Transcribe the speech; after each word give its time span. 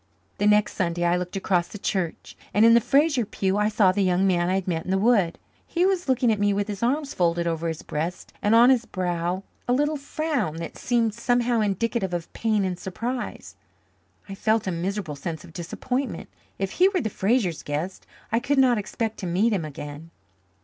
The 0.39 0.47
next 0.47 0.73
Sunday 0.73 1.03
I 1.03 1.15
looked 1.15 1.35
across 1.35 1.67
the 1.67 1.77
church, 1.77 2.35
and 2.55 2.65
in 2.65 2.73
the 2.73 2.81
Fraser 2.81 3.23
pew 3.23 3.57
I 3.57 3.69
saw 3.69 3.91
the 3.91 4.01
young 4.01 4.25
man 4.25 4.49
I 4.49 4.55
had 4.55 4.67
met 4.67 4.83
in 4.83 4.89
the 4.89 4.97
wood. 4.97 5.37
He 5.67 5.85
was 5.85 6.09
looking 6.09 6.31
at 6.31 6.39
me 6.39 6.53
with 6.53 6.67
his 6.67 6.81
arms 6.81 7.13
folded 7.13 7.45
over 7.45 7.67
his 7.67 7.83
breast 7.83 8.33
and 8.41 8.55
on 8.55 8.71
his 8.71 8.85
brow 8.87 9.43
a 9.67 9.73
little 9.73 9.97
frown 9.97 10.55
that 10.57 10.75
seemed 10.75 11.13
somehow 11.13 11.61
indicative 11.61 12.15
of 12.15 12.33
pain 12.33 12.65
and 12.65 12.79
surprise. 12.79 13.55
I 14.27 14.33
felt 14.33 14.65
a 14.65 14.71
miserable 14.71 15.15
sense 15.15 15.43
of 15.43 15.53
disappointment. 15.53 16.29
If 16.57 16.71
he 16.71 16.89
were 16.89 17.01
the 17.01 17.11
Frasers' 17.11 17.61
guest 17.63 18.07
I 18.31 18.39
could 18.39 18.57
not 18.57 18.79
expect 18.79 19.19
to 19.19 19.27
meet 19.27 19.53
him 19.53 19.65
again. 19.65 20.09